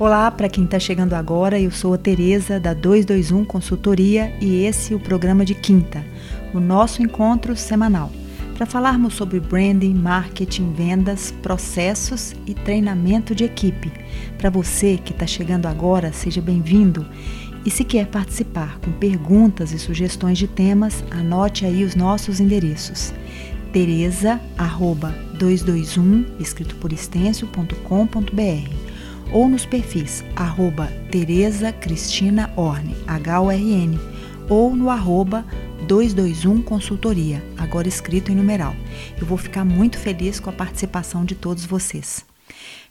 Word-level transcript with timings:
Olá, 0.00 0.28
para 0.30 0.48
quem 0.48 0.64
está 0.64 0.78
chegando 0.78 1.12
agora, 1.12 1.60
eu 1.60 1.70
sou 1.70 1.92
a 1.92 1.98
Tereza 1.98 2.58
da 2.58 2.72
221 2.72 3.44
Consultoria 3.44 4.34
e 4.40 4.64
esse 4.64 4.94
é 4.94 4.96
o 4.96 4.98
programa 4.98 5.44
de 5.44 5.54
quinta, 5.54 6.02
o 6.54 6.58
nosso 6.58 7.02
encontro 7.02 7.54
semanal, 7.54 8.10
para 8.56 8.64
falarmos 8.64 9.12
sobre 9.12 9.38
branding, 9.38 9.92
marketing, 9.92 10.72
vendas, 10.72 11.34
processos 11.42 12.34
e 12.46 12.54
treinamento 12.54 13.34
de 13.34 13.44
equipe. 13.44 13.92
Para 14.38 14.48
você 14.48 14.96
que 14.96 15.12
está 15.12 15.26
chegando 15.26 15.66
agora, 15.66 16.14
seja 16.14 16.40
bem-vindo. 16.40 17.06
E 17.66 17.70
se 17.70 17.84
quer 17.84 18.06
participar 18.06 18.78
com 18.78 18.92
perguntas 18.92 19.70
e 19.70 19.78
sugestões 19.78 20.38
de 20.38 20.48
temas, 20.48 21.04
anote 21.10 21.66
aí 21.66 21.84
os 21.84 21.94
nossos 21.94 22.40
endereços. 22.40 23.12
tereza@221 23.70 26.24
escrito 26.40 26.74
por 26.76 26.90
ou 29.32 29.48
nos 29.48 29.64
perfis 29.64 30.24
arroba 30.34 30.86
Tereza 31.10 31.72
Cristina 31.72 32.52
Orne, 32.56 32.96
H-O-R-N, 33.06 33.98
ou 34.48 34.74
no 34.74 34.90
arroba 34.90 35.44
221 35.86 36.62
Consultoria, 36.62 37.42
agora 37.56 37.88
escrito 37.88 38.30
em 38.30 38.34
numeral. 38.34 38.74
Eu 39.18 39.26
vou 39.26 39.38
ficar 39.38 39.64
muito 39.64 39.98
feliz 39.98 40.40
com 40.40 40.50
a 40.50 40.52
participação 40.52 41.24
de 41.24 41.34
todos 41.34 41.64
vocês. 41.64 42.24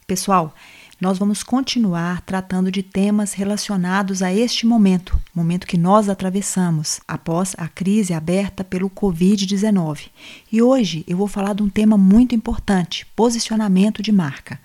Pessoal, 0.08 0.54
nós 1.00 1.18
vamos 1.18 1.44
continuar 1.44 2.22
tratando 2.22 2.70
de 2.70 2.84
temas 2.84 3.32
relacionados 3.34 4.22
a 4.22 4.34
este 4.34 4.66
momento, 4.66 5.18
momento 5.34 5.66
que 5.66 5.78
nós 5.78 6.10
atravessamos 6.10 7.00
após 7.08 7.56
a 7.58 7.70
crise 7.70 8.14
aberta 8.14 8.66
pelo 8.66 8.90
Covid-19. 8.90 10.08
E 10.52 10.62
hoje 10.62 11.06
eu 11.08 11.16
vou 11.16 11.28
falar 11.28 11.54
de 11.54 11.64
um 11.64 11.70
tema 11.70 11.98
muito 11.98 12.36
importante: 12.36 13.06
posicionamento 13.16 14.02
de 14.02 14.12
marca. 14.12 14.60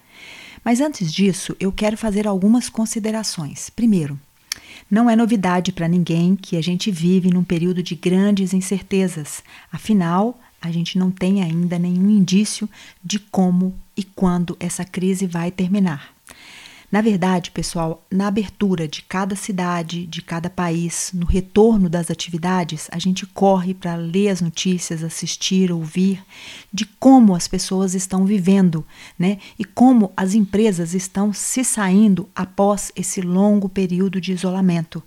Mas 0.65 0.81
antes 0.81 1.13
disso, 1.13 1.55
eu 1.61 1.71
quero 1.71 1.97
fazer 1.97 2.27
algumas 2.27 2.69
considerações. 2.69 3.69
Primeiro, 3.69 4.19
não 4.91 5.11
é 5.11 5.17
novidade 5.17 5.73
para 5.73 5.89
ninguém 5.89 6.37
que 6.37 6.57
a 6.57 6.63
gente 6.63 6.91
vive 6.91 7.31
num 7.31 7.45
período 7.45 7.83
de 7.83 7.95
grandes 7.95 8.55
incertezas. 8.55 9.43
Afinal, 9.71 10.41
a 10.61 10.71
gente 10.71 10.99
não 10.99 11.11
tem 11.11 11.43
ainda 11.43 11.79
nenhum 11.79 12.09
indício 12.09 12.69
de 13.03 13.19
como 13.19 13.75
e 13.97 14.03
quando 14.03 14.57
essa 14.59 14.85
crise 14.85 15.27
vai 15.27 15.51
terminar. 15.51 16.14
Na 16.95 17.01
verdade, 17.01 17.51
pessoal, 17.51 18.07
na 18.09 18.29
abertura 18.29 18.87
de 18.87 19.03
cada 19.03 19.35
cidade, 19.35 20.07
de 20.07 20.23
cada 20.23 20.49
país, 20.49 21.11
no 21.13 21.27
retorno 21.27 21.89
das 21.89 22.09
atividades, 22.09 22.89
a 22.93 23.01
gente 23.01 23.27
corre 23.27 23.75
para 23.75 23.97
ler 23.97 24.29
as 24.29 24.41
notícias, 24.41 25.03
assistir, 25.03 25.73
ouvir 25.73 26.25
de 26.73 26.85
como 26.85 27.35
as 27.35 27.49
pessoas 27.49 27.97
estão 27.97 28.25
vivendo, 28.25 28.87
né? 29.19 29.39
E 29.59 29.65
como 29.65 30.13
as 30.17 30.35
empresas 30.35 30.95
estão 30.95 31.33
se 31.33 31.65
saindo 31.65 32.29
após 32.33 32.93
esse 32.95 33.21
longo 33.21 33.69
período 33.69 34.21
de 34.21 34.31
isolamento. 34.31 35.03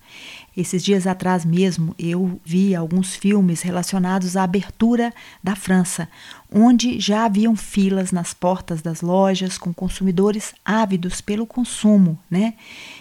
Esses 0.58 0.84
dias 0.84 1.06
atrás 1.06 1.46
mesmo 1.46 1.94
eu 2.00 2.42
vi 2.44 2.74
alguns 2.74 3.16
filmes 3.16 3.62
relacionados 3.62 4.36
à 4.36 4.42
abertura 4.42 5.14
da 5.44 5.56
França, 5.56 6.10
onde 6.52 7.00
já 7.00 7.26
haviam 7.26 7.56
filas 7.56 8.12
nas 8.12 8.34
portas 8.34 8.82
das 8.82 9.04
lojas 9.04 9.56
com 9.56 9.72
consumidores 9.72 10.56
ávidos 10.66 11.22
pelo 11.22 11.46
consumo, 11.46 12.18
né? 12.28 12.56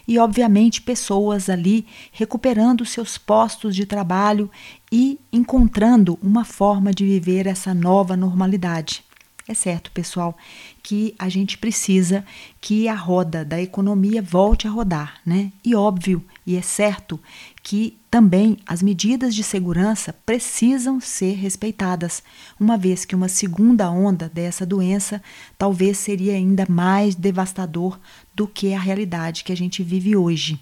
E 0.06 0.18
obviamente 0.18 0.82
pessoas 0.82 1.48
ali 1.48 1.86
recuperando 2.12 2.84
seus 2.84 3.16
postos 3.16 3.74
de 3.74 3.86
trabalho 3.86 4.50
e 4.92 5.18
encontrando 5.32 6.18
uma 6.22 6.44
forma 6.44 6.92
de 6.92 7.06
viver 7.06 7.46
essa 7.46 7.72
nova 7.72 8.14
normalidade. 8.18 9.05
É 9.48 9.54
certo, 9.54 9.92
pessoal, 9.92 10.36
que 10.82 11.14
a 11.16 11.28
gente 11.28 11.56
precisa 11.56 12.24
que 12.60 12.88
a 12.88 12.96
roda 12.96 13.44
da 13.44 13.62
economia 13.62 14.20
volte 14.20 14.66
a 14.66 14.70
rodar, 14.70 15.20
né? 15.24 15.52
E 15.64 15.72
óbvio, 15.72 16.24
e 16.44 16.56
é 16.56 16.62
certo 16.62 17.20
que 17.62 17.96
também 18.10 18.56
as 18.66 18.82
medidas 18.82 19.32
de 19.36 19.44
segurança 19.44 20.12
precisam 20.26 21.00
ser 21.00 21.34
respeitadas, 21.34 22.24
uma 22.58 22.76
vez 22.76 23.04
que 23.04 23.14
uma 23.14 23.28
segunda 23.28 23.88
onda 23.88 24.28
dessa 24.28 24.66
doença 24.66 25.22
talvez 25.56 25.96
seria 25.98 26.32
ainda 26.32 26.66
mais 26.68 27.14
devastador 27.14 28.00
do 28.34 28.48
que 28.48 28.74
a 28.74 28.80
realidade 28.80 29.44
que 29.44 29.52
a 29.52 29.56
gente 29.56 29.80
vive 29.80 30.16
hoje. 30.16 30.58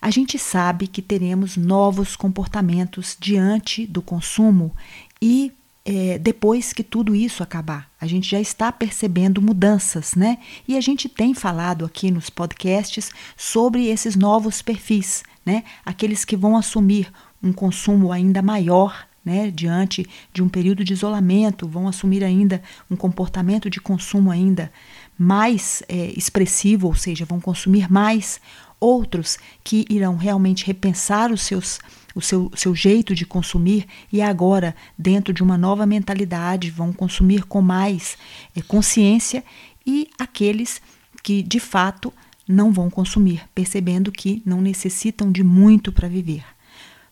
A 0.00 0.10
gente 0.10 0.38
sabe 0.38 0.86
que 0.86 1.02
teremos 1.02 1.56
novos 1.56 2.14
comportamentos 2.14 3.16
diante 3.18 3.84
do 3.84 4.00
consumo 4.00 4.74
e 5.20 5.52
é, 5.84 6.18
depois 6.18 6.72
que 6.72 6.82
tudo 6.82 7.14
isso 7.14 7.42
acabar. 7.42 7.90
A 8.00 8.06
gente 8.06 8.30
já 8.30 8.40
está 8.40 8.70
percebendo 8.70 9.42
mudanças, 9.42 10.14
né? 10.14 10.38
E 10.66 10.76
a 10.76 10.80
gente 10.80 11.08
tem 11.08 11.34
falado 11.34 11.84
aqui 11.84 12.10
nos 12.10 12.30
podcasts 12.30 13.10
sobre 13.36 13.86
esses 13.86 14.14
novos 14.14 14.62
perfis, 14.62 15.22
né? 15.44 15.64
Aqueles 15.84 16.24
que 16.24 16.36
vão 16.36 16.56
assumir 16.56 17.12
um 17.42 17.52
consumo 17.52 18.12
ainda 18.12 18.42
maior. 18.42 19.06
Né, 19.24 19.52
diante 19.52 20.04
de 20.32 20.42
um 20.42 20.48
período 20.48 20.82
de 20.82 20.92
isolamento, 20.92 21.68
vão 21.68 21.86
assumir 21.86 22.24
ainda 22.24 22.60
um 22.90 22.96
comportamento 22.96 23.70
de 23.70 23.80
consumo 23.80 24.32
ainda 24.32 24.72
mais 25.16 25.80
é, 25.88 26.12
expressivo, 26.16 26.88
ou 26.88 26.94
seja, 26.96 27.24
vão 27.24 27.40
consumir 27.40 27.88
mais. 27.88 28.40
Outros 28.82 29.38
que 29.62 29.86
irão 29.88 30.16
realmente 30.16 30.66
repensar 30.66 31.30
os 31.30 31.42
seus 31.42 31.78
o 32.16 32.20
seu, 32.20 32.50
seu 32.54 32.74
jeito 32.74 33.14
de 33.14 33.24
consumir 33.24 33.86
e 34.12 34.20
agora, 34.20 34.74
dentro 34.98 35.32
de 35.32 35.42
uma 35.42 35.56
nova 35.56 35.86
mentalidade, 35.86 36.68
vão 36.68 36.92
consumir 36.92 37.44
com 37.44 37.62
mais 37.62 38.18
é, 38.56 38.60
consciência 38.60 39.44
e 39.86 40.10
aqueles 40.18 40.82
que 41.22 41.42
de 41.44 41.60
fato 41.60 42.12
não 42.46 42.72
vão 42.72 42.90
consumir, 42.90 43.48
percebendo 43.54 44.10
que 44.10 44.42
não 44.44 44.60
necessitam 44.60 45.30
de 45.30 45.44
muito 45.44 45.92
para 45.92 46.08
viver. 46.08 46.44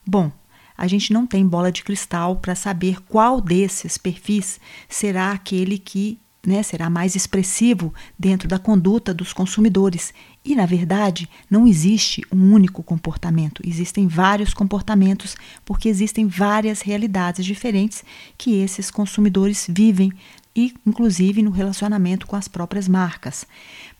Bom, 0.05 0.31
a 0.77 0.87
gente 0.87 1.13
não 1.13 1.25
tem 1.25 1.47
bola 1.47 1.71
de 1.71 1.85
cristal 1.85 2.37
para 2.37 2.55
saber 2.57 3.01
qual 3.03 3.41
desses 3.41 3.97
perfis 3.97 4.61
será 4.89 5.31
aquele 5.31 5.79
que 5.79 6.19
né, 6.47 6.63
será 6.63 6.89
mais 6.89 7.15
expressivo 7.15 7.93
dentro 8.19 8.49
da 8.49 8.59
conduta 8.59 9.13
dos 9.13 9.33
consumidores. 9.33 10.15
E, 10.45 10.55
na 10.55 10.65
verdade, 10.65 11.29
não 11.51 11.67
existe 11.67 12.23
um 12.33 12.53
único 12.53 12.83
comportamento, 12.83 13.63
existem 13.67 14.09
vários 14.09 14.55
comportamentos, 14.55 15.37
porque 15.65 15.89
existem 15.89 16.27
várias 16.27 16.81
realidades 16.81 17.45
diferentes 17.45 18.03
que 18.39 18.57
esses 18.57 18.91
consumidores 18.91 19.67
vivem, 19.69 20.13
e 20.57 20.75
inclusive 20.85 21.43
no 21.43 21.51
relacionamento 21.51 22.27
com 22.27 22.35
as 22.35 22.49
próprias 22.49 22.89
marcas. 22.89 23.47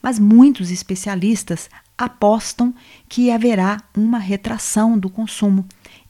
Mas 0.01 0.19
muitos 0.19 0.69
especialistas 0.69 1.69
apostam 1.97 2.73
que 3.07 3.31
haverá 3.31 3.81
uma 3.95 4.17
retração 4.17 4.97
do 4.97 5.09
consumo, 5.09 5.65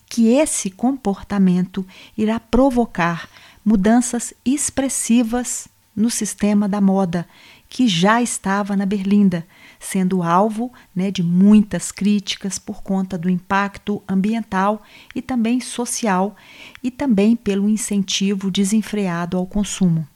que 0.10 0.28
esse 0.28 0.70
comportamento 0.70 1.86
irá 2.18 2.40
provocar 2.40 3.30
mudanças 3.64 4.34
expressivas 4.44 5.68
no 5.96 6.10
sistema 6.10 6.68
da 6.68 6.80
moda, 6.80 7.28
que 7.68 7.88
já 7.88 8.22
estava 8.22 8.76
na 8.76 8.86
Berlinda, 8.86 9.46
sendo 9.80 10.22
alvo 10.22 10.72
né, 10.96 11.10
de 11.10 11.24
muitas 11.24 11.92
críticas 11.92 12.60
por 12.60 12.84
conta 12.84 13.18
do 13.18 13.30
impacto 13.30 14.04
ambiental 14.08 14.82
e 15.16 15.22
também 15.22 15.60
social, 15.60 16.36
e 16.84 16.92
também 16.92 17.36
pelo 17.36 17.70
incentivo 17.70 18.52
desenfreado 18.52 19.38
ao 19.38 19.48
consumo. 19.48 20.08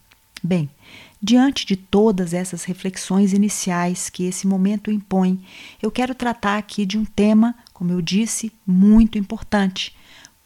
Bem, 0.43 0.69
diante 1.21 1.65
de 1.65 1.75
todas 1.75 2.33
essas 2.33 2.63
reflexões 2.65 3.33
iniciais 3.33 4.09
que 4.09 4.25
esse 4.25 4.45
momento 4.45 4.91
impõe, 4.91 5.43
eu 5.81 5.89
quero 5.89 6.13
tratar 6.13 6.57
aqui 6.57 6.85
de 6.85 6.97
um 6.97 7.05
tema, 7.05 7.55
como 7.73 7.91
eu 7.91 8.01
disse, 8.01 8.51
muito 8.67 9.17
importante. 9.17 9.95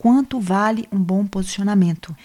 Quanto 0.02 0.40
vale 0.40 0.88
um 0.94 0.98
bom 0.98 1.28
posicionamento? 1.28 2.16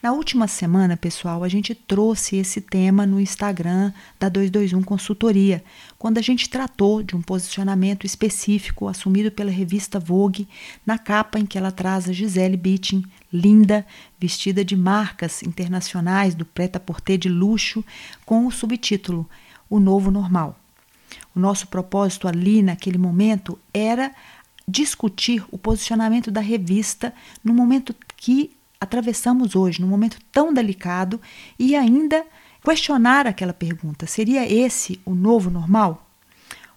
Na 0.00 0.12
última 0.12 0.46
semana, 0.46 0.96
pessoal, 0.96 1.42
a 1.42 1.48
gente 1.48 1.74
trouxe 1.74 2.36
esse 2.36 2.60
tema 2.60 3.04
no 3.04 3.20
Instagram 3.20 3.92
da 4.20 4.28
221 4.28 4.80
Consultoria, 4.84 5.64
quando 5.98 6.18
a 6.18 6.22
gente 6.22 6.48
tratou 6.48 7.02
de 7.02 7.16
um 7.16 7.20
posicionamento 7.20 8.06
específico 8.06 8.86
assumido 8.86 9.32
pela 9.32 9.50
revista 9.50 9.98
Vogue, 9.98 10.46
na 10.86 10.96
capa 10.96 11.36
em 11.36 11.44
que 11.44 11.58
ela 11.58 11.72
traz 11.72 12.08
a 12.08 12.12
Gisele 12.12 12.56
Bündchen, 12.56 13.04
linda, 13.32 13.84
vestida 14.16 14.64
de 14.64 14.76
marcas 14.76 15.42
internacionais 15.42 16.36
do 16.36 16.44
preta-porter 16.44 17.18
de 17.18 17.28
luxo, 17.28 17.84
com 18.24 18.46
o 18.46 18.52
subtítulo 18.52 19.28
O 19.68 19.80
Novo 19.80 20.08
Normal. 20.08 20.56
O 21.34 21.40
nosso 21.40 21.66
propósito 21.66 22.28
ali 22.28 22.62
naquele 22.62 22.96
momento 22.96 23.58
era 23.72 24.12
discutir 24.66 25.44
o 25.50 25.58
posicionamento 25.58 26.30
da 26.30 26.40
revista 26.40 27.14
no 27.42 27.52
momento 27.52 27.94
que 28.16 28.56
atravessamos 28.80 29.54
hoje, 29.54 29.80
num 29.80 29.88
momento 29.88 30.18
tão 30.32 30.52
delicado, 30.52 31.20
e 31.58 31.74
ainda 31.74 32.24
questionar 32.62 33.26
aquela 33.26 33.52
pergunta: 33.52 34.06
seria 34.06 34.50
esse 34.50 35.00
o 35.04 35.14
novo 35.14 35.50
normal? 35.50 36.08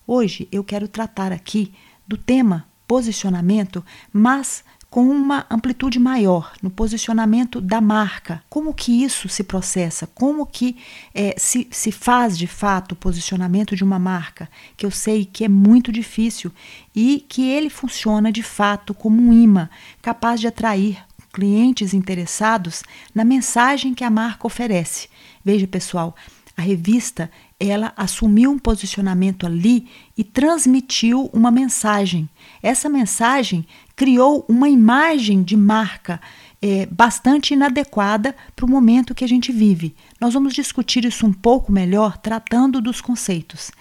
Hoje 0.06 0.48
eu 0.52 0.64
quero 0.64 0.88
tratar 0.88 1.32
aqui 1.32 1.74
do 2.08 2.18
tema 2.18 2.66
posicionamento, 2.88 3.84
mas 4.14 4.64
com 4.90 5.10
uma 5.10 5.46
amplitude 5.50 6.00
maior 6.00 6.54
no 6.62 6.70
posicionamento 6.70 7.60
da 7.60 7.82
marca. 7.82 8.42
Como 8.50 8.74
que 8.74 9.04
isso 9.04 9.28
se 9.28 9.44
processa? 9.44 10.08
Como 10.08 10.46
que 10.46 10.78
é, 11.14 11.36
se, 11.38 11.68
se 11.72 11.92
faz 11.92 12.38
de 12.38 12.48
fato 12.48 12.94
o 12.94 12.96
posicionamento 12.96 13.76
de 13.76 13.84
uma 13.84 14.00
marca? 14.00 14.50
Que 14.76 14.86
eu 14.86 14.92
sei 14.92 15.26
que 15.26 15.44
é 15.44 15.50
muito 15.50 15.92
difícil 15.92 16.52
e 16.96 17.26
que 17.28 17.50
ele 17.50 17.70
funciona 17.70 18.32
de 18.32 18.42
fato 18.42 18.94
como 18.94 19.22
um 19.22 19.34
imã, 19.34 19.70
capaz 20.02 20.40
de 20.40 20.48
atrair 20.48 20.98
clientes 21.34 21.94
interessados 21.94 22.82
na 23.14 23.24
mensagem 23.24 23.94
que 23.94 24.04
a 24.04 24.10
marca 24.10 24.48
oferece. 24.48 25.10
Veja, 25.44 25.68
pessoal, 25.68 26.16
a 26.58 26.62
revista 26.64 27.30
ela 27.60 27.94
assumiu 27.96 28.52
um 28.52 28.58
posicionamento 28.58 29.46
ali 29.46 29.88
e 30.18 30.24
transmitiu 30.24 31.30
uma 31.32 31.52
mensagem. 31.52 32.28
Essa 32.64 32.90
mensagem 32.90 33.66
criou 33.96 34.44
uma 34.50 34.68
imagem 34.68 35.44
de 35.44 35.56
marca 35.56 36.20
é, 36.60 36.88
bastante 36.88 37.54
inadequada 37.54 38.36
para 38.56 38.66
o 38.66 38.70
momento 38.70 39.14
que 39.14 39.24
a 39.24 39.28
gente 39.28 39.52
vive. 39.52 39.96
Nós 40.20 40.34
vamos 40.34 40.56
discutir 40.56 41.06
isso 41.06 41.28
um 41.28 41.34
pouco 41.34 41.72
melhor 41.72 42.18
tratando 42.18 42.82
dos 42.82 43.02
conceitos. 43.02 43.72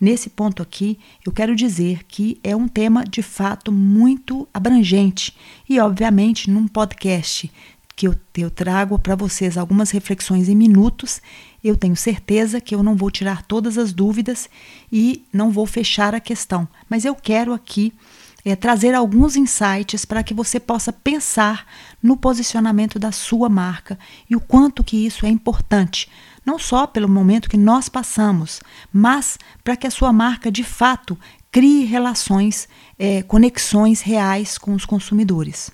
Nesse 0.00 0.30
ponto 0.30 0.62
aqui, 0.62 0.98
eu 1.26 1.32
quero 1.32 1.54
dizer 1.54 2.04
que 2.04 2.40
é 2.42 2.54
um 2.54 2.68
tema 2.68 3.04
de 3.04 3.22
fato 3.22 3.70
muito 3.70 4.48
abrangente 4.54 5.36
e, 5.68 5.78
obviamente, 5.80 6.48
num 6.48 6.66
podcast 6.66 7.50
que 8.00 8.08
eu, 8.08 8.14
eu 8.38 8.50
trago 8.50 8.98
para 8.98 9.14
vocês 9.14 9.58
algumas 9.58 9.90
reflexões 9.90 10.48
em 10.48 10.54
minutos, 10.54 11.20
eu 11.62 11.76
tenho 11.76 11.94
certeza 11.94 12.58
que 12.58 12.74
eu 12.74 12.82
não 12.82 12.96
vou 12.96 13.10
tirar 13.10 13.42
todas 13.42 13.76
as 13.76 13.92
dúvidas 13.92 14.48
e 14.90 15.26
não 15.30 15.50
vou 15.50 15.66
fechar 15.66 16.14
a 16.14 16.18
questão, 16.18 16.66
mas 16.88 17.04
eu 17.04 17.14
quero 17.14 17.52
aqui 17.52 17.92
é, 18.42 18.56
trazer 18.56 18.94
alguns 18.94 19.36
insights 19.36 20.06
para 20.06 20.22
que 20.22 20.32
você 20.32 20.58
possa 20.58 20.90
pensar 20.90 21.66
no 22.02 22.16
posicionamento 22.16 22.98
da 22.98 23.12
sua 23.12 23.50
marca 23.50 23.98
e 24.30 24.34
o 24.34 24.40
quanto 24.40 24.82
que 24.82 25.04
isso 25.04 25.26
é 25.26 25.28
importante, 25.28 26.08
não 26.42 26.58
só 26.58 26.86
pelo 26.86 27.06
momento 27.06 27.50
que 27.50 27.58
nós 27.58 27.90
passamos, 27.90 28.62
mas 28.90 29.36
para 29.62 29.76
que 29.76 29.86
a 29.86 29.90
sua 29.90 30.10
marca 30.10 30.50
de 30.50 30.64
fato 30.64 31.18
crie 31.52 31.84
relações, 31.84 32.66
é, 32.98 33.22
conexões 33.24 34.00
reais 34.00 34.56
com 34.56 34.72
os 34.72 34.86
consumidores. 34.86 35.70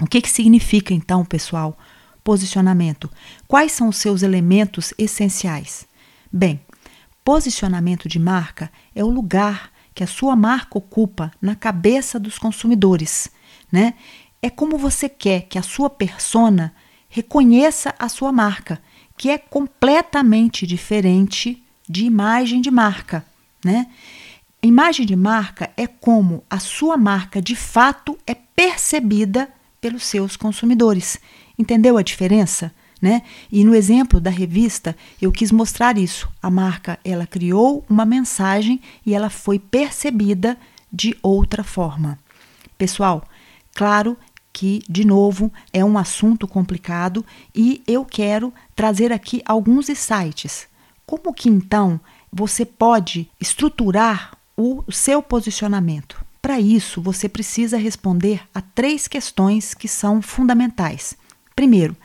O 0.00 0.06
que, 0.06 0.20
que 0.20 0.30
significa 0.30 0.94
então, 0.94 1.24
pessoal, 1.24 1.76
posicionamento? 2.24 3.10
Quais 3.46 3.72
são 3.72 3.88
os 3.88 3.96
seus 3.96 4.22
elementos 4.22 4.94
essenciais? 4.96 5.86
Bem, 6.32 6.60
posicionamento 7.24 8.08
de 8.08 8.18
marca 8.18 8.70
é 8.94 9.04
o 9.04 9.10
lugar 9.10 9.70
que 9.94 10.02
a 10.02 10.06
sua 10.06 10.34
marca 10.34 10.78
ocupa 10.78 11.30
na 11.40 11.54
cabeça 11.54 12.18
dos 12.18 12.38
consumidores, 12.38 13.30
né? 13.70 13.94
É 14.40 14.50
como 14.50 14.78
você 14.78 15.08
quer 15.08 15.42
que 15.42 15.58
a 15.58 15.62
sua 15.62 15.88
persona 15.90 16.74
reconheça 17.08 17.94
a 17.98 18.08
sua 18.08 18.32
marca, 18.32 18.82
que 19.16 19.28
é 19.28 19.36
completamente 19.36 20.66
diferente 20.66 21.62
de 21.88 22.04
imagem 22.04 22.60
de 22.60 22.70
marca, 22.70 23.24
né? 23.64 23.88
Imagem 24.62 25.04
de 25.04 25.14
marca 25.14 25.70
é 25.76 25.86
como 25.86 26.42
a 26.48 26.58
sua 26.58 26.96
marca 26.96 27.42
de 27.42 27.54
fato 27.54 28.18
é 28.26 28.34
percebida 28.34 29.52
pelos 29.82 30.04
seus 30.04 30.36
consumidores. 30.36 31.18
Entendeu 31.58 31.98
a 31.98 32.02
diferença? 32.02 32.72
Né? 33.02 33.22
E 33.50 33.64
no 33.64 33.74
exemplo 33.74 34.20
da 34.20 34.30
revista, 34.30 34.96
eu 35.20 35.32
quis 35.32 35.50
mostrar 35.50 35.98
isso. 35.98 36.30
A 36.40 36.48
marca, 36.48 37.00
ela 37.04 37.26
criou 37.26 37.84
uma 37.90 38.06
mensagem 38.06 38.80
e 39.04 39.12
ela 39.12 39.28
foi 39.28 39.58
percebida 39.58 40.56
de 40.90 41.18
outra 41.20 41.64
forma. 41.64 42.16
Pessoal, 42.78 43.24
claro 43.74 44.16
que, 44.52 44.84
de 44.88 45.04
novo, 45.04 45.52
é 45.72 45.84
um 45.84 45.98
assunto 45.98 46.46
complicado 46.46 47.26
e 47.52 47.82
eu 47.88 48.04
quero 48.04 48.54
trazer 48.76 49.12
aqui 49.12 49.42
alguns 49.44 49.88
insights. 49.88 50.68
Como 51.04 51.34
que 51.34 51.48
então 51.48 52.00
você 52.32 52.64
pode 52.64 53.28
estruturar 53.40 54.38
o 54.56 54.84
seu 54.92 55.20
posicionamento? 55.20 56.21
Para 56.42 56.58
isso, 56.58 57.00
você 57.00 57.28
precisa 57.28 57.78
responder 57.78 58.42
a 58.52 58.60
três 58.60 59.06
questões 59.06 59.72
que 59.74 59.86
são 59.86 60.20
fundamentais. 60.20 61.16
Primeiro, 61.54 61.96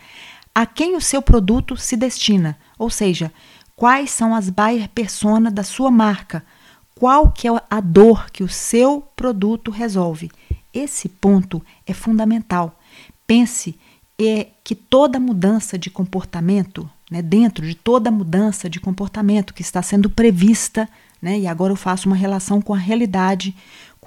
a 0.53 0.63
quem 0.63 0.95
o 0.95 1.01
seu 1.01 1.23
produto 1.23 1.75
se 1.75 1.97
destina, 1.97 2.55
ou 2.77 2.91
seja, 2.91 3.33
quais 3.75 4.11
são 4.11 4.35
as 4.35 4.49
buyer 4.51 4.87
persona 4.89 5.49
da 5.49 5.63
sua 5.63 5.89
marca, 5.89 6.45
qual 6.93 7.31
que 7.31 7.47
é 7.47 7.51
a 7.67 7.79
dor 7.79 8.29
que 8.29 8.43
o 8.43 8.49
seu 8.49 9.01
produto 9.15 9.71
resolve. 9.71 10.31
Esse 10.73 11.09
ponto 11.09 11.63
é 11.85 11.93
fundamental. 11.93 12.79
Pense 13.25 13.75
é 14.19 14.47
que 14.63 14.73
toda 14.73 15.19
mudança 15.19 15.77
de 15.77 15.89
comportamento, 15.89 16.89
né, 17.09 17.21
dentro 17.21 17.65
de 17.65 17.75
toda 17.75 18.09
mudança 18.09 18.69
de 18.69 18.79
comportamento 18.79 19.53
que 19.53 19.61
está 19.61 19.81
sendo 19.81 20.09
prevista, 20.09 20.89
né, 21.21 21.39
e 21.39 21.47
agora 21.47 21.71
eu 21.71 21.77
faço 21.77 22.07
uma 22.07 22.15
relação 22.15 22.61
com 22.61 22.73
a 22.73 22.77
realidade, 22.77 23.55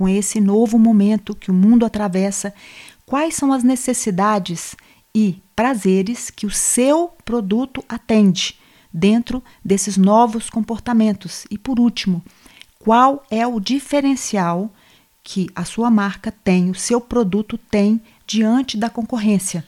com 0.00 0.08
esse 0.08 0.40
novo 0.40 0.78
momento 0.78 1.34
que 1.34 1.50
o 1.50 1.54
mundo 1.54 1.84
atravessa, 1.84 2.54
quais 3.04 3.34
são 3.34 3.52
as 3.52 3.62
necessidades 3.62 4.74
e 5.14 5.42
prazeres 5.54 6.30
que 6.30 6.46
o 6.46 6.50
seu 6.50 7.12
produto 7.22 7.84
atende 7.86 8.58
dentro 8.90 9.44
desses 9.62 9.98
novos 9.98 10.48
comportamentos. 10.48 11.44
E 11.50 11.58
por 11.58 11.78
último, 11.78 12.24
qual 12.78 13.22
é 13.30 13.46
o 13.46 13.60
diferencial 13.60 14.72
que 15.22 15.50
a 15.54 15.66
sua 15.66 15.90
marca 15.90 16.32
tem, 16.32 16.70
o 16.70 16.74
seu 16.74 16.98
produto 16.98 17.58
tem 17.58 18.00
diante 18.26 18.78
da 18.78 18.88
concorrência? 18.88 19.66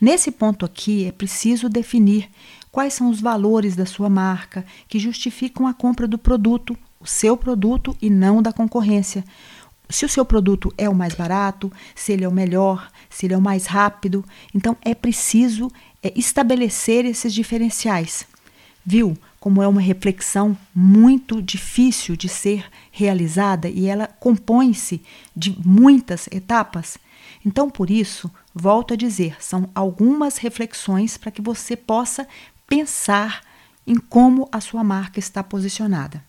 Nesse 0.00 0.32
ponto 0.32 0.66
aqui 0.66 1.04
é 1.04 1.12
preciso 1.12 1.68
definir 1.68 2.28
quais 2.72 2.92
são 2.92 3.08
os 3.08 3.20
valores 3.20 3.76
da 3.76 3.86
sua 3.86 4.10
marca 4.10 4.66
que 4.88 4.98
justificam 4.98 5.64
a 5.64 5.72
compra 5.72 6.08
do 6.08 6.18
produto, 6.18 6.76
o 6.98 7.06
seu 7.06 7.36
produto 7.36 7.96
e 8.02 8.10
não 8.10 8.42
da 8.42 8.52
concorrência 8.52 9.24
se 9.90 10.04
o 10.04 10.08
seu 10.08 10.24
produto 10.24 10.72
é 10.76 10.88
o 10.88 10.94
mais 10.94 11.14
barato, 11.14 11.72
se 11.94 12.12
ele 12.12 12.24
é 12.24 12.28
o 12.28 12.32
melhor, 12.32 12.90
se 13.08 13.26
ele 13.26 13.34
é 13.34 13.38
o 13.38 13.42
mais 13.42 13.66
rápido. 13.66 14.24
Então 14.54 14.76
é 14.82 14.94
preciso 14.94 15.70
é, 16.02 16.12
estabelecer 16.16 17.04
esses 17.04 17.32
diferenciais. 17.32 18.26
Viu 18.84 19.16
como 19.38 19.62
é 19.62 19.68
uma 19.68 19.80
reflexão 19.80 20.56
muito 20.74 21.40
difícil 21.40 22.14
de 22.14 22.28
ser 22.28 22.64
realizada 22.90 23.68
e 23.68 23.86
ela 23.86 24.06
compõe-se 24.06 25.02
de 25.34 25.56
muitas 25.64 26.28
etapas? 26.30 26.98
Então, 27.44 27.70
por 27.70 27.90
isso, 27.90 28.30
volto 28.54 28.92
a 28.92 28.96
dizer, 28.96 29.36
são 29.40 29.70
algumas 29.74 30.36
reflexões 30.36 31.16
para 31.16 31.30
que 31.30 31.40
você 31.40 31.74
possa 31.74 32.28
pensar 32.66 33.42
em 33.86 33.96
como 33.96 34.48
a 34.52 34.60
sua 34.60 34.84
marca 34.84 35.18
está 35.18 35.42
posicionada. 35.42 36.22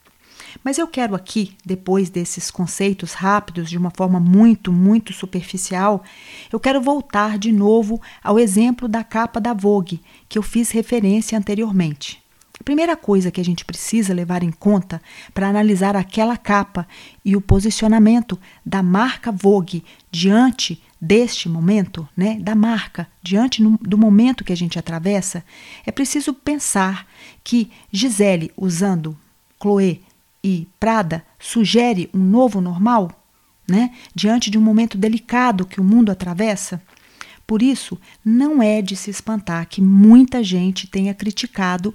Mas 0.64 0.78
eu 0.78 0.88
quero 0.88 1.16
aqui, 1.16 1.56
depois 1.66 2.10
desses 2.10 2.52
conceitos 2.52 3.14
rápidos, 3.14 3.70
de 3.70 3.78
uma 3.78 3.92
forma 3.92 4.20
muito, 4.20 4.72
muito 4.72 5.14
superficial, 5.14 6.04
eu 6.52 6.60
quero 6.60 6.82
voltar 6.82 7.38
de 7.38 7.52
novo 7.52 8.02
ao 8.24 8.40
exemplo 8.40 8.88
da 8.88 9.04
capa 9.04 9.40
da 9.40 9.54
Vogue, 9.54 10.02
que 10.28 10.38
eu 10.38 10.44
fiz 10.44 10.72
referência 10.72 11.38
anteriormente. 11.38 12.22
A 12.60 12.64
primeira 12.64 12.96
coisa 12.96 13.32
que 13.32 13.42
a 13.42 13.44
gente 13.44 13.66
precisa 13.66 14.14
levar 14.14 14.44
em 14.44 14.52
conta 14.52 15.02
para 15.34 15.48
analisar 15.48 15.96
aquela 15.96 16.38
capa 16.38 16.88
e 17.26 17.36
o 17.36 17.42
posicionamento 17.42 18.40
da 18.64 18.84
marca 18.84 19.32
Vogue 19.32 19.84
diante 20.12 20.80
deste 21.02 21.50
momento, 21.50 22.08
né, 22.16 22.38
da 22.40 22.54
marca, 22.54 23.08
diante 23.24 23.64
do 23.64 23.98
momento 23.98 24.44
que 24.44 24.54
a 24.54 24.56
gente 24.56 24.78
atravessa, 24.78 25.44
é 25.84 25.92
preciso 25.92 26.36
pensar 26.36 27.08
que 27.44 27.72
Gisele 27.92 28.52
usando 28.56 29.18
Chloé 29.60 29.98
e 30.44 30.68
Prada 30.80 31.24
sugere 31.40 32.10
um 32.14 32.20
novo 32.20 32.60
normal, 32.62 33.12
né? 33.68 33.92
diante 34.14 34.50
de 34.50 34.58
um 34.58 34.62
momento 34.62 34.98
delicado 34.98 35.66
que 35.66 35.80
o 35.80 35.84
mundo 35.84 36.12
atravessa? 36.12 36.82
Por 37.46 37.62
isso, 37.62 38.00
não 38.24 38.64
é 38.64 38.82
de 38.82 38.96
se 38.96 39.10
espantar 39.10 39.68
que 39.68 39.82
muita 39.82 40.44
gente 40.44 40.88
tenha 40.88 41.14
criticado 41.14 41.94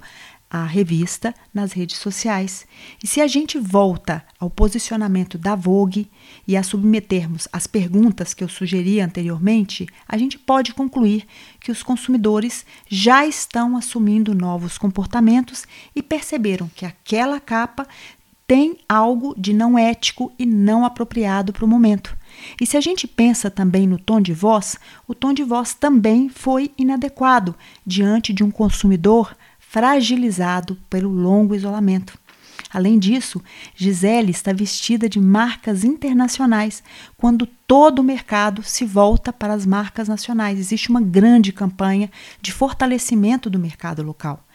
a 0.48 0.64
revista 0.64 1.34
nas 1.52 1.72
redes 1.72 1.98
sociais. 1.98 2.66
E 3.02 3.06
se 3.06 3.20
a 3.20 3.26
gente 3.26 3.58
volta 3.58 4.24
ao 4.38 4.48
posicionamento 4.48 5.36
da 5.36 5.54
Vogue 5.54 6.10
e 6.46 6.56
a 6.56 6.62
submetermos 6.62 7.48
as 7.52 7.66
perguntas 7.66 8.32
que 8.32 8.44
eu 8.44 8.48
sugeri 8.48 9.00
anteriormente, 9.00 9.86
a 10.08 10.16
gente 10.16 10.38
pode 10.38 10.72
concluir 10.72 11.26
que 11.60 11.72
os 11.72 11.82
consumidores 11.82 12.64
já 12.88 13.26
estão 13.26 13.76
assumindo 13.76 14.34
novos 14.34 14.78
comportamentos 14.78 15.66
e 15.94 16.02
perceberam 16.02 16.70
que 16.74 16.86
aquela 16.86 17.40
capa 17.40 17.86
tem 18.46 18.78
algo 18.88 19.34
de 19.36 19.52
não 19.52 19.78
ético 19.78 20.32
e 20.38 20.46
não 20.46 20.84
apropriado 20.84 21.52
para 21.52 21.64
o 21.64 21.68
momento. 21.68 22.16
E 22.60 22.66
se 22.66 22.76
a 22.76 22.80
gente 22.80 23.06
pensa 23.06 23.50
também 23.50 23.86
no 23.86 23.98
tom 23.98 24.20
de 24.20 24.32
voz, 24.32 24.76
o 25.08 25.14
tom 25.14 25.32
de 25.32 25.42
voz 25.42 25.74
também 25.74 26.28
foi 26.28 26.70
inadequado 26.78 27.54
diante 27.84 28.32
de 28.32 28.44
um 28.44 28.50
consumidor 28.50 29.36
fragilizado 29.58 30.76
pelo 30.88 31.10
longo 31.10 31.54
isolamento. 31.54 32.18
Além 32.72 32.98
disso, 32.98 33.42
Gisele 33.74 34.30
está 34.30 34.52
vestida 34.52 35.08
de 35.08 35.20
marcas 35.20 35.84
internacionais, 35.84 36.82
quando 37.16 37.46
todo 37.66 38.00
o 38.00 38.04
mercado 38.04 38.62
se 38.62 38.84
volta 38.84 39.32
para 39.32 39.54
as 39.54 39.64
marcas 39.64 40.08
nacionais. 40.08 40.58
Existe 40.58 40.90
uma 40.90 41.00
grande 41.00 41.52
campanha 41.52 42.10
de 42.40 42.52
fortalecimento 42.52 43.48
do 43.48 43.58
mercado 43.58 44.02
local. 44.02 44.45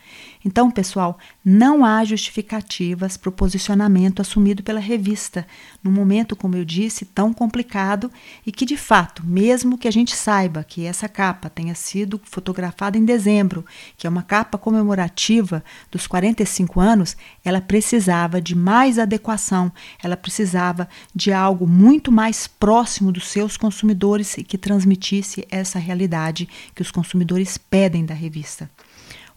Então, 0.43 0.71
pessoal, 0.71 1.19
não 1.45 1.85
há 1.85 2.03
justificativas 2.03 3.15
para 3.15 3.29
o 3.29 3.31
posicionamento 3.31 4.21
assumido 4.21 4.63
pela 4.63 4.79
revista, 4.79 5.45
num 5.83 5.91
momento, 5.91 6.35
como 6.35 6.55
eu 6.55 6.65
disse, 6.65 7.05
tão 7.05 7.31
complicado 7.31 8.11
e 8.45 8.51
que, 8.51 8.65
de 8.65 8.75
fato, 8.75 9.23
mesmo 9.23 9.77
que 9.77 9.87
a 9.87 9.91
gente 9.91 10.15
saiba 10.15 10.63
que 10.63 10.85
essa 10.85 11.07
capa 11.07 11.47
tenha 11.49 11.75
sido 11.75 12.19
fotografada 12.23 12.97
em 12.97 13.05
dezembro, 13.05 13.63
que 13.95 14.07
é 14.07 14.09
uma 14.09 14.23
capa 14.23 14.57
comemorativa 14.57 15.63
dos 15.91 16.07
45 16.07 16.79
anos, 16.79 17.15
ela 17.45 17.61
precisava 17.61 18.41
de 18.41 18.55
mais 18.55 18.97
adequação, 18.97 19.71
ela 20.01 20.17
precisava 20.17 20.89
de 21.13 21.31
algo 21.31 21.67
muito 21.67 22.11
mais 22.11 22.47
próximo 22.47 23.11
dos 23.11 23.27
seus 23.27 23.57
consumidores 23.57 24.37
e 24.39 24.43
que 24.43 24.57
transmitisse 24.57 25.45
essa 25.51 25.77
realidade 25.77 26.49
que 26.73 26.81
os 26.81 26.89
consumidores 26.89 27.59
pedem 27.59 28.05
da 28.05 28.15
revista. 28.15 28.69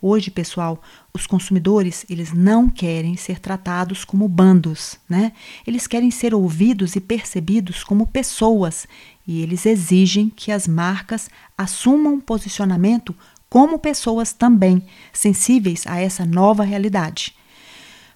Hoje, 0.07 0.31
pessoal, 0.31 0.83
os 1.15 1.27
consumidores, 1.27 2.05
eles 2.11 2.31
não 2.31 2.69
querem 2.69 3.17
ser 3.17 3.39
tratados 3.39 4.05
como 4.05 4.29
bandos, 4.29 4.99
né? 5.09 5.33
Eles 5.67 5.87
querem 5.87 6.11
ser 6.11 6.35
ouvidos 6.35 6.95
e 6.95 7.01
percebidos 7.01 7.83
como 7.83 8.07
pessoas, 8.07 8.87
e 9.27 9.41
eles 9.41 9.65
exigem 9.65 10.29
que 10.29 10.53
as 10.53 10.69
marcas 10.69 11.31
assumam 11.57 12.17
um 12.17 12.21
posicionamento 12.21 13.15
como 13.49 13.79
pessoas 13.79 14.35
também, 14.35 14.85
sensíveis 15.11 15.87
a 15.87 15.99
essa 15.99 16.27
nova 16.27 16.65
realidade. 16.65 17.35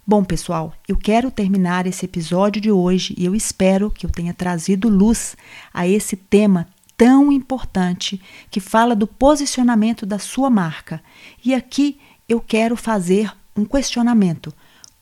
Bom, 0.06 0.22
pessoal, 0.22 0.74
eu 0.86 0.96
quero 0.98 1.30
terminar 1.30 1.86
esse 1.86 2.04
episódio 2.04 2.60
de 2.60 2.70
hoje 2.70 3.14
e 3.16 3.24
eu 3.24 3.34
espero 3.34 3.90
que 3.90 4.04
eu 4.04 4.10
tenha 4.10 4.34
trazido 4.34 4.90
luz 4.90 5.38
a 5.72 5.88
esse 5.88 6.16
tema 6.16 6.68
tão 6.98 7.30
importante 7.30 8.20
que 8.50 8.58
fala 8.58 8.96
do 8.96 9.06
posicionamento 9.06 10.04
da 10.04 10.18
sua 10.18 10.50
marca. 10.50 11.00
E 11.44 11.54
aqui 11.54 11.98
eu 12.28 12.40
quero 12.40 12.76
fazer 12.76 13.32
um 13.56 13.64
questionamento: 13.64 14.52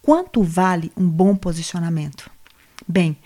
quanto 0.03 0.43
vale 0.43 0.93
um 0.95 1.09
bom 1.09 1.35
posicionamento? 1.35 2.31
Bem, 2.87 3.17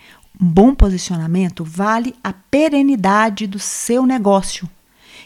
um 0.41 0.47
bom 0.47 0.73
posicionamento 0.73 1.65
vale 1.65 2.15
a 2.23 2.31
perenidade 2.31 3.45
do 3.45 3.59
seu 3.59 4.05
negócio. 4.05 4.67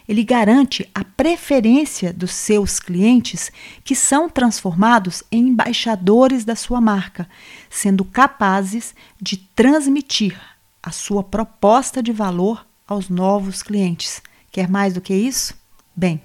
Ele 0.07 0.23
garante 0.23 0.89
a 0.93 1.03
preferência 1.03 2.11
dos 2.11 2.31
seus 2.31 2.79
clientes 2.79 3.51
que 3.83 3.95
são 3.95 4.29
transformados 4.29 5.23
em 5.31 5.47
embaixadores 5.47 6.43
da 6.43 6.55
sua 6.55 6.81
marca, 6.81 7.27
sendo 7.69 8.05
capazes 8.05 8.93
de 9.21 9.37
transmitir 9.37 10.39
a 10.81 10.91
sua 10.91 11.23
proposta 11.23 12.03
de 12.03 12.11
valor 12.11 12.65
aos 12.87 13.09
novos 13.09 13.63
clientes. 13.63 14.21
Quer 14.51 14.69
mais 14.69 14.93
do 14.93 15.01
que 15.01 15.13
isso? 15.13 15.53
Bem, 15.95 16.21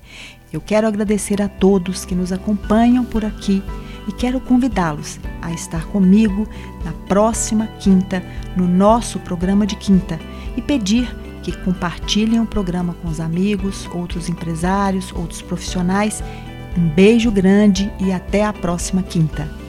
eu 0.52 0.61
quero 0.61 0.87
agradecer 0.87 1.40
a 1.40 1.49
todos 1.49 2.05
que 2.05 2.14
nos 2.14 2.33
acompanham 2.33 3.05
por 3.05 3.25
aqui 3.25 3.62
e 4.09 4.12
quero 4.12 4.40
convidá-los 4.40 5.21
a 5.40 5.52
estar 5.52 5.87
comigo 5.87 6.49
na 6.85 6.93
próxima 7.07 7.67
quinta, 7.79 8.23
no 8.57 8.67
nosso 8.67 9.19
programa 9.21 9.67
de 9.67 9.76
quinta, 9.76 10.19
e 10.57 10.62
pedir 10.62 11.09
que 11.43 11.52
compartilhem 11.64 12.40
o 12.40 12.47
programa 12.47 12.95
com 12.95 13.09
os 13.09 13.21
amigos, 13.21 13.88
outros 13.93 14.29
empresários, 14.29 15.12
outros 15.12 15.40
profissionais. 15.40 16.23
Um 16.76 16.88
beijo 16.88 17.31
grande 17.31 17.93
e 17.99 18.12
até 18.12 18.45
a 18.45 18.52
próxima 18.52 19.02
quinta. 19.02 19.60